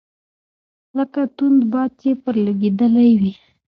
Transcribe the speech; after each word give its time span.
لکه 0.97 1.21
توند 1.35 1.61
باد 1.71 1.91
چي 2.01 2.09
پر 2.23 2.35
لګېدلی 2.45 3.11
وي. 3.21 3.31